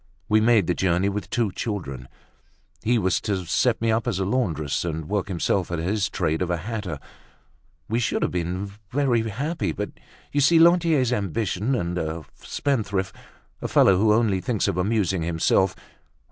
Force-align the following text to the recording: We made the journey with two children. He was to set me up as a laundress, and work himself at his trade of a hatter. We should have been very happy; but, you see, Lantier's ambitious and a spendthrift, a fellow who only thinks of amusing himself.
We 0.27 0.41
made 0.41 0.65
the 0.65 0.73
journey 0.73 1.09
with 1.09 1.29
two 1.29 1.51
children. 1.51 2.07
He 2.81 2.97
was 2.97 3.21
to 3.21 3.45
set 3.45 3.79
me 3.79 3.91
up 3.91 4.07
as 4.07 4.17
a 4.17 4.25
laundress, 4.25 4.83
and 4.83 5.07
work 5.07 5.27
himself 5.27 5.69
at 5.71 5.77
his 5.77 6.09
trade 6.09 6.41
of 6.41 6.49
a 6.49 6.57
hatter. 6.57 6.97
We 7.87 7.99
should 7.99 8.23
have 8.23 8.31
been 8.31 8.71
very 8.89 9.21
happy; 9.29 9.73
but, 9.73 9.91
you 10.31 10.41
see, 10.41 10.57
Lantier's 10.57 11.13
ambitious 11.13 11.61
and 11.61 11.99
a 11.99 12.25
spendthrift, 12.37 13.15
a 13.61 13.67
fellow 13.67 13.95
who 13.95 14.11
only 14.11 14.41
thinks 14.41 14.67
of 14.67 14.75
amusing 14.75 15.21
himself. 15.21 15.75